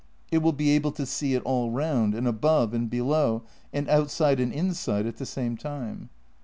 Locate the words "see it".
1.05-1.43